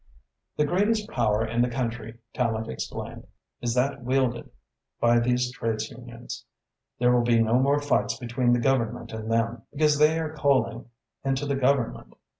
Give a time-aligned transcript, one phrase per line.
[0.57, 3.27] "The greatest power in the country," Tallente explained,
[3.61, 4.49] "is that wielded
[4.99, 6.43] by these trades unions.
[6.97, 10.89] There will be no more fights between the Government and them, because they are coaling
[11.23, 12.15] into the Government.